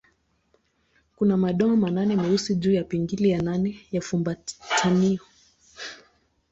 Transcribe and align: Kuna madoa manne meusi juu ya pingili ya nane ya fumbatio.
Kuna 1.15 1.37
madoa 1.37 1.75
manne 1.75 2.15
meusi 2.15 2.55
juu 2.55 2.71
ya 2.71 2.83
pingili 2.83 3.29
ya 3.29 3.41
nane 3.41 3.79
ya 3.91 4.01
fumbatio. 4.01 5.19